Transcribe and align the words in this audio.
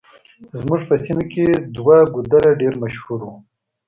زموږ 0.59 0.81
په 0.89 0.95
سيمه 1.05 1.23
کې 1.31 1.45
دوه 1.77 1.97
ګودره 2.13 2.51
ډېر 2.61 2.73
مشهور 2.83 3.19
وو. 3.25 3.35